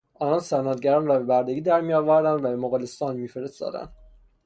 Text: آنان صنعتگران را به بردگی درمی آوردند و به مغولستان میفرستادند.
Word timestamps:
آنان 0.15 0.39
صنعتگران 0.39 1.05
را 1.05 1.19
به 1.19 1.25
بردگی 1.25 1.61
درمی 1.61 1.93
آوردند 1.93 2.45
و 2.45 2.49
به 2.49 2.55
مغولستان 2.55 3.15
میفرستادند. 3.17 3.93